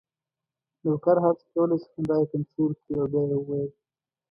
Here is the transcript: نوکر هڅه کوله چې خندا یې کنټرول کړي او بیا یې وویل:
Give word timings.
نوکر 0.83 1.17
هڅه 1.23 1.43
کوله 1.51 1.75
چې 1.81 1.87
خندا 1.91 2.15
یې 2.21 2.29
کنټرول 2.31 2.71
کړي 2.81 2.95
او 3.01 3.07
بیا 3.11 3.21
یې 3.31 3.37
وویل: 3.39 3.69